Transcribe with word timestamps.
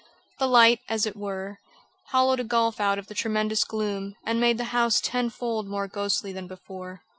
The 0.39 0.47
light, 0.47 0.79
as 0.89 1.05
it 1.05 1.15
were, 1.15 1.59
hollowed 2.07 2.39
a 2.39 2.43
gulf 2.43 2.79
out 2.79 2.97
of 2.97 3.05
the 3.05 3.13
tremendous 3.13 3.63
gloom 3.63 4.15
and 4.25 4.41
made 4.41 4.57
the 4.57 4.63
house 4.73 4.99
tenfold 4.99 5.67
more 5.67 5.87
ghostly 5.87 6.31
than 6.33 6.47
before. 6.47 7.03